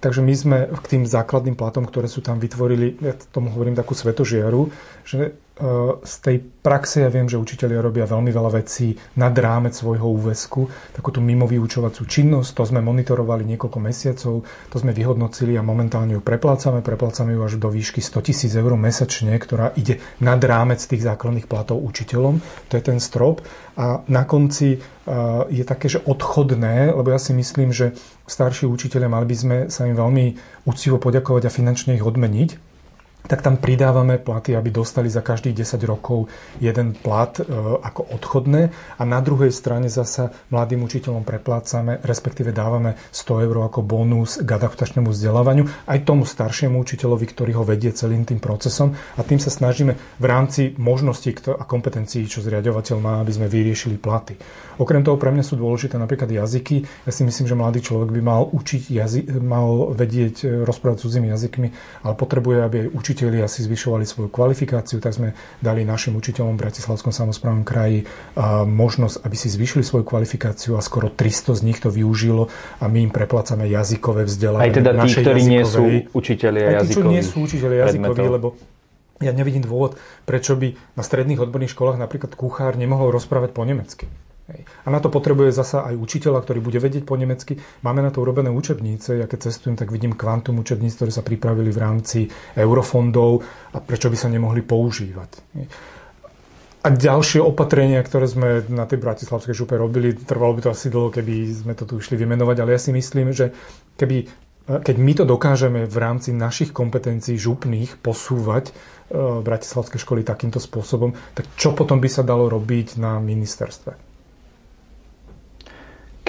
Takže 0.00 0.24
my 0.24 0.32
sme 0.32 0.58
k 0.72 0.86
tým 0.96 1.04
základným 1.04 1.60
platom, 1.60 1.84
ktoré 1.84 2.08
sú 2.08 2.24
tam 2.24 2.40
vytvorili, 2.40 2.96
ja 3.04 3.12
tomu 3.36 3.52
hovorím 3.52 3.76
takú 3.76 3.92
svetožiaru, 3.92 4.72
že 5.04 5.36
z 6.00 6.14
tej 6.24 6.40
praxe 6.40 7.04
ja 7.04 7.12
viem, 7.12 7.28
že 7.28 7.36
učiteľia 7.36 7.84
robia 7.84 8.08
veľmi 8.08 8.32
veľa 8.32 8.64
vecí 8.64 8.96
nad 9.20 9.32
rámec 9.36 9.76
svojho 9.76 10.08
úvesku. 10.08 10.64
Takú 10.96 11.12
tú 11.12 11.20
mimo 11.20 11.44
vyučovacú 11.44 12.08
činnosť, 12.08 12.56
to 12.56 12.64
sme 12.64 12.80
monitorovali 12.80 13.44
niekoľko 13.44 13.78
mesiacov, 13.80 14.34
to 14.44 14.76
sme 14.80 14.96
vyhodnocili 14.96 15.60
a 15.60 15.62
momentálne 15.64 16.16
ju 16.16 16.22
preplácame. 16.24 16.80
Preplácame 16.80 17.36
ju 17.36 17.40
až 17.44 17.60
do 17.60 17.68
výšky 17.68 18.00
100 18.00 18.24
tisíc 18.24 18.52
eur 18.56 18.72
mesačne, 18.72 19.36
ktorá 19.36 19.76
ide 19.76 20.00
nad 20.24 20.40
rámec 20.40 20.80
tých 20.80 21.04
základných 21.04 21.44
platov 21.44 21.84
učiteľom. 21.84 22.40
To 22.72 22.74
je 22.80 22.82
ten 22.82 22.96
strop. 22.96 23.44
A 23.76 24.00
na 24.08 24.24
konci 24.24 24.76
e, 24.76 24.78
je 25.52 25.64
také, 25.68 25.92
že 25.92 26.00
odchodné, 26.00 26.96
lebo 26.96 27.12
ja 27.12 27.20
si 27.20 27.36
myslím, 27.36 27.72
že 27.72 27.92
starší 28.24 28.64
učiteľia 28.64 29.12
mali 29.12 29.28
by 29.28 29.36
sme 29.36 29.56
sa 29.68 29.84
im 29.84 29.96
veľmi 29.96 30.40
úctivo 30.64 30.96
poďakovať 30.96 31.48
a 31.48 31.52
finančne 31.52 32.00
ich 32.00 32.04
odmeniť 32.04 32.69
tak 33.26 33.42
tam 33.42 33.58
pridávame 33.58 34.16
platy, 34.20 34.56
aby 34.56 34.70
dostali 34.70 35.10
za 35.10 35.20
každých 35.20 35.64
10 35.64 35.80
rokov 35.84 36.30
jeden 36.62 36.94
plat 36.96 37.34
e, 37.40 37.44
ako 37.80 38.16
odchodné 38.16 38.70
a 38.96 39.02
na 39.04 39.20
druhej 39.20 39.50
strane 39.50 39.90
zasa 39.90 40.30
mladým 40.52 40.84
učiteľom 40.84 41.26
preplácame, 41.26 42.00
respektíve 42.04 42.54
dávame 42.54 42.96
100 43.10 43.46
eur 43.46 43.56
ako 43.66 43.80
bonus 43.82 44.38
k 44.40 44.48
adaptačnému 44.48 45.10
vzdelávaniu 45.10 45.68
aj 45.86 45.98
tomu 46.06 46.24
staršiemu 46.24 46.80
učiteľovi, 46.80 47.26
ktorý 47.26 47.52
ho 47.60 47.64
vedie 47.64 47.92
celým 47.92 48.24
tým 48.24 48.38
procesom 48.38 48.94
a 49.16 49.20
tým 49.26 49.42
sa 49.42 49.52
snažíme 49.52 49.96
v 50.18 50.24
rámci 50.24 50.74
možností 50.76 51.32
a 51.50 51.64
kompetencií, 51.64 52.26
čo 52.26 52.42
zriadovateľ 52.42 52.96
má, 52.98 53.14
aby 53.22 53.32
sme 53.32 53.46
vyriešili 53.46 53.96
platy. 53.96 54.34
Okrem 54.80 55.04
toho 55.04 55.20
pre 55.20 55.28
mňa 55.28 55.44
sú 55.44 55.60
dôležité 55.60 56.00
napríklad 56.00 56.32
jazyky. 56.32 56.88
Ja 57.04 57.12
si 57.12 57.22
myslím, 57.22 57.46
že 57.46 57.52
mladý 57.52 57.84
človek 57.84 58.08
by 58.16 58.20
mal 58.24 58.48
učiť 58.48 58.82
jazy, 58.88 59.28
mal 59.38 59.92
vedieť 59.92 60.36
e, 60.40 60.64
rozprávať 60.64 61.04
cudzými 61.04 61.28
jazykmi, 61.28 61.68
ale 62.00 62.14
potrebuje, 62.16 62.58
aby 62.64 62.76
aj 62.88 62.88
učitelia 63.10 63.50
si 63.50 63.66
zvyšovali 63.66 64.06
svoju 64.06 64.30
kvalifikáciu, 64.30 65.02
tak 65.02 65.18
sme 65.18 65.34
dali 65.58 65.82
našim 65.82 66.14
učiteľom 66.14 66.54
v 66.54 66.62
Bratislavskom 66.62 67.10
samozprávnom 67.10 67.66
kraji 67.66 68.06
možnosť, 68.70 69.26
aby 69.26 69.34
si 69.34 69.50
zvyšili 69.50 69.82
svoju 69.82 70.06
kvalifikáciu 70.06 70.78
a 70.78 70.80
skoro 70.86 71.10
300 71.10 71.58
z 71.58 71.62
nich 71.66 71.82
to 71.82 71.90
využilo 71.90 72.46
a 72.78 72.86
my 72.86 73.10
im 73.10 73.10
preplácame 73.10 73.66
jazykové 73.66 74.30
vzdelávanie. 74.30 74.70
Aj 74.70 74.78
teda 74.78 74.90
tí, 75.02 75.10
ktorí 75.18 75.42
nie 75.42 75.66
sú 75.66 76.06
učiteľia 76.14 76.78
jazykoví. 76.78 76.86
Aj 76.86 76.86
tí, 76.86 76.94
čo 76.94 77.02
nie 77.10 77.22
sú 77.26 77.36
učiteľia 77.42 77.78
jazykoví, 77.90 78.22
lebo 78.30 78.54
ja 79.18 79.34
nevidím 79.34 79.66
dôvod, 79.66 79.98
prečo 80.24 80.54
by 80.54 80.78
na 80.94 81.02
stredných 81.02 81.42
odborných 81.42 81.74
školách 81.74 81.98
napríklad 81.98 82.38
kuchár 82.38 82.78
nemohol 82.78 83.10
rozprávať 83.10 83.50
po 83.50 83.66
nemecky. 83.66 84.06
A 84.58 84.88
na 84.90 84.98
to 84.98 85.08
potrebuje 85.08 85.54
zasa 85.54 85.86
aj 85.86 85.94
učiteľa, 85.96 86.42
ktorý 86.42 86.60
bude 86.60 86.80
vedieť 86.82 87.06
po 87.06 87.14
nemecky. 87.14 87.56
Máme 87.86 88.02
na 88.02 88.10
to 88.10 88.22
urobené 88.22 88.50
učebnice. 88.50 89.22
Ja 89.22 89.26
keď 89.30 89.50
cestujem, 89.50 89.76
tak 89.78 89.94
vidím 89.94 90.18
kvantum 90.18 90.58
učebníc, 90.58 90.98
ktoré 90.98 91.10
sa 91.14 91.22
pripravili 91.22 91.70
v 91.70 91.78
rámci 91.78 92.18
eurofondov 92.58 93.42
a 93.74 93.78
prečo 93.78 94.10
by 94.10 94.16
sa 94.18 94.28
nemohli 94.28 94.62
používať. 94.66 95.30
A 96.80 96.88
ďalšie 96.88 97.44
opatrenia, 97.44 98.00
ktoré 98.00 98.24
sme 98.24 98.64
na 98.72 98.88
tej 98.88 99.04
bratislavskej 99.04 99.52
šupe 99.52 99.76
robili, 99.76 100.16
trvalo 100.16 100.56
by 100.56 100.64
to 100.64 100.70
asi 100.72 100.88
dlho, 100.88 101.12
keby 101.12 101.52
sme 101.52 101.76
to 101.76 101.84
tu 101.84 102.00
išli 102.00 102.16
vymenovať, 102.16 102.56
ale 102.56 102.72
ja 102.72 102.80
si 102.80 102.88
myslím, 102.88 103.36
že 103.36 103.52
keby, 104.00 104.24
keď 104.80 104.96
my 104.96 105.12
to 105.12 105.28
dokážeme 105.28 105.84
v 105.84 105.96
rámci 106.00 106.32
našich 106.32 106.72
kompetencií 106.72 107.36
župných 107.36 108.00
posúvať 108.00 108.72
e, 108.72 108.72
bratislavskej 109.44 110.00
školy 110.00 110.24
takýmto 110.24 110.56
spôsobom, 110.56 111.12
tak 111.36 111.52
čo 111.60 111.76
potom 111.76 112.00
by 112.00 112.08
sa 112.08 112.24
dalo 112.24 112.48
robiť 112.48 112.96
na 112.96 113.20
ministerstve? 113.20 114.09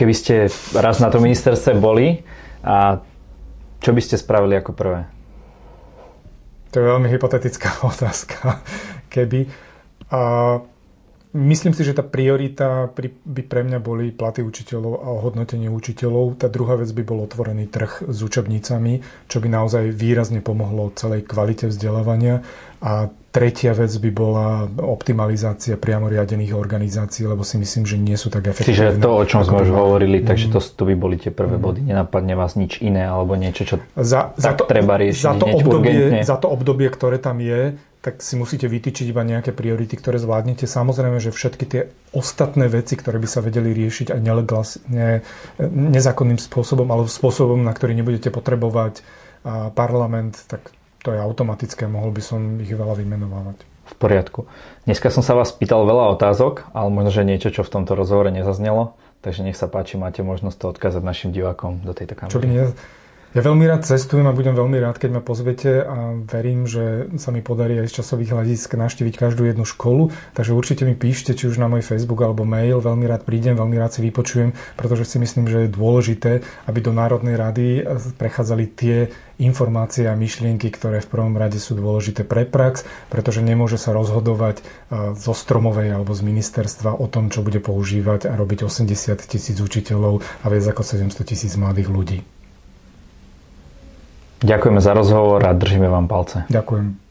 Keby 0.01 0.13
ste 0.17 0.49
raz 0.73 0.97
na 0.97 1.13
tom 1.13 1.21
ministerstve 1.21 1.77
boli, 1.77 2.25
a 2.65 2.97
čo 3.77 3.93
by 3.93 4.01
ste 4.01 4.17
spravili 4.17 4.57
ako 4.57 4.73
prvé? 4.73 5.05
To 6.73 6.81
je 6.81 6.89
veľmi 6.89 7.05
hypotetická 7.05 7.69
otázka. 7.93 8.65
Keby... 9.13 9.45
A 10.09 10.57
Myslím 11.31 11.71
si, 11.71 11.87
že 11.87 11.95
tá 11.95 12.03
priorita 12.03 12.91
by 13.23 13.41
pre 13.47 13.63
mňa 13.63 13.79
boli 13.79 14.11
platy 14.11 14.43
učiteľov 14.43 14.99
a 14.99 15.07
ohodnotenie 15.15 15.71
učiteľov. 15.71 16.35
Tá 16.35 16.51
druhá 16.51 16.75
vec 16.75 16.91
by 16.91 17.03
bol 17.07 17.23
otvorený 17.23 17.71
trh 17.71 18.03
s 18.11 18.19
učebnicami, 18.19 18.99
čo 19.31 19.39
by 19.39 19.47
naozaj 19.47 19.95
výrazne 19.95 20.43
pomohlo 20.43 20.91
celej 20.91 21.23
kvalite 21.23 21.71
vzdelávania. 21.71 22.43
A 22.83 23.07
tretia 23.31 23.71
vec 23.71 23.95
by 23.95 24.11
bola 24.11 24.67
optimalizácia 24.83 25.79
priamo 25.79 26.11
riadených 26.11 26.51
organizácií, 26.51 27.23
lebo 27.23 27.47
si 27.47 27.55
myslím, 27.63 27.87
že 27.87 27.95
nie 27.95 28.19
sú 28.19 28.27
tak 28.27 28.51
efektívne. 28.51 28.91
Čiže 28.91 28.99
to, 28.99 29.11
o 29.15 29.23
čom 29.23 29.47
sme 29.47 29.63
už 29.63 29.71
hovorili, 29.71 30.27
takže 30.27 30.51
to, 30.51 30.59
to 30.59 30.83
by 30.83 30.99
boli 30.99 31.15
tie 31.15 31.31
prvé 31.31 31.55
mm. 31.55 31.63
body. 31.63 31.79
Nenapadne 31.87 32.35
vás 32.35 32.59
nič 32.59 32.83
iné 32.83 33.07
alebo 33.07 33.39
niečo, 33.39 33.63
čo 33.63 33.75
za, 33.95 34.35
za 34.35 34.51
to, 34.51 34.67
treba 34.67 34.99
riešiť 34.99 35.23
za 35.23 35.33
to, 35.39 35.47
obdobie, 35.47 36.19
za 36.27 36.37
to 36.43 36.51
obdobie, 36.51 36.91
ktoré 36.91 37.23
tam 37.23 37.39
je, 37.39 37.79
tak 38.01 38.25
si 38.25 38.33
musíte 38.33 38.65
vytýčiť 38.65 39.13
iba 39.13 39.21
nejaké 39.21 39.53
priority, 39.53 39.93
ktoré 39.93 40.17
zvládnete. 40.17 40.65
Samozrejme, 40.65 41.21
že 41.21 41.29
všetky 41.29 41.65
tie 41.69 41.81
ostatné 42.17 42.65
veci, 42.65 42.97
ktoré 42.97 43.21
by 43.21 43.29
sa 43.29 43.45
vedeli 43.45 43.77
riešiť 43.77 44.17
aj 44.17 44.19
ne, 44.89 45.21
nezákonným 45.61 46.41
spôsobom, 46.41 46.89
ale 46.89 47.05
spôsobom, 47.05 47.61
na 47.61 47.69
ktorý 47.69 47.93
nebudete 47.93 48.33
potrebovať 48.33 49.05
parlament, 49.77 50.33
tak 50.49 50.73
to 51.05 51.13
je 51.13 51.21
automatické. 51.21 51.85
Mohol 51.85 52.17
by 52.17 52.21
som 52.25 52.39
ich 52.57 52.73
veľa 52.73 52.97
vymenovávať. 52.97 53.69
V 53.91 53.95
poriadku. 54.01 54.49
Dneska 54.89 55.13
som 55.13 55.21
sa 55.21 55.37
vás 55.37 55.53
pýtal 55.53 55.85
veľa 55.85 56.17
otázok, 56.17 56.73
ale 56.73 56.89
možno, 56.89 57.13
že 57.13 57.27
niečo, 57.27 57.53
čo 57.53 57.61
v 57.61 57.69
tomto 57.69 57.93
rozhovore 57.93 58.33
nezaznelo. 58.33 58.97
Takže 59.21 59.45
nech 59.45 59.53
sa 59.53 59.69
páči, 59.69 60.01
máte 60.01 60.25
možnosť 60.25 60.57
to 60.57 60.65
odkázať 60.73 61.05
našim 61.05 61.29
divákom 61.29 61.85
do 61.85 61.93
tejto 61.93 62.17
kamery. 62.17 62.33
Čo 62.33 62.41
by 62.41 62.49
ne, 62.49 62.73
ja 63.31 63.41
veľmi 63.41 63.63
rád 63.63 63.87
cestujem 63.87 64.27
a 64.27 64.35
budem 64.35 64.51
veľmi 64.51 64.75
rád, 64.83 64.99
keď 64.99 65.09
ma 65.15 65.21
pozvete 65.23 65.87
a 65.87 66.19
verím, 66.19 66.67
že 66.67 67.07
sa 67.15 67.31
mi 67.31 67.39
podarí 67.39 67.79
aj 67.79 67.87
z 67.87 68.03
časových 68.03 68.35
hľadisk 68.35 68.75
navštíviť 68.75 69.15
každú 69.15 69.47
jednu 69.47 69.63
školu. 69.63 70.11
Takže 70.35 70.51
určite 70.51 70.83
mi 70.83 70.99
píšte, 70.99 71.31
či 71.31 71.47
už 71.47 71.55
na 71.55 71.71
môj 71.71 71.79
Facebook 71.79 72.19
alebo 72.19 72.43
mail. 72.43 72.83
Veľmi 72.83 73.07
rád 73.07 73.23
prídem, 73.23 73.55
veľmi 73.55 73.79
rád 73.79 73.95
si 73.95 74.03
vypočujem, 74.03 74.51
pretože 74.75 75.07
si 75.07 75.17
myslím, 75.23 75.47
že 75.47 75.63
je 75.63 75.71
dôležité, 75.71 76.43
aby 76.67 76.79
do 76.83 76.91
Národnej 76.91 77.39
rady 77.39 77.87
prechádzali 78.19 78.65
tie 78.75 79.07
informácie 79.39 80.05
a 80.05 80.13
myšlienky, 80.13 80.67
ktoré 80.69 80.99
v 80.99 81.09
prvom 81.09 81.33
rade 81.33 81.57
sú 81.57 81.73
dôležité 81.73 82.27
pre 82.27 82.43
prax, 82.43 82.83
pretože 83.09 83.39
nemôže 83.41 83.79
sa 83.79 83.95
rozhodovať 83.95 84.61
zo 85.17 85.33
stromovej 85.33 85.95
alebo 85.95 86.11
z 86.11 86.21
ministerstva 86.27 86.99
o 86.99 87.07
tom, 87.07 87.31
čo 87.31 87.41
bude 87.41 87.63
používať 87.63 88.27
a 88.27 88.35
robiť 88.35 88.67
80 88.67 88.91
tisíc 89.25 89.57
učiteľov 89.57 90.19
a 90.43 90.45
viac 90.51 90.65
ako 90.67 90.83
700 90.83 91.25
tisíc 91.25 91.55
mladých 91.55 91.89
ľudí. 91.89 92.19
Ďakujeme 94.41 94.81
za 94.81 94.93
rozhovor 94.93 95.45
a 95.45 95.53
držíme 95.53 95.85
vám 95.85 96.07
palce. 96.07 96.43
Ďakujem. 96.49 97.10